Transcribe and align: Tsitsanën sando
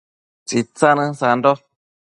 Tsitsanën 0.47 1.11
sando 1.19 1.51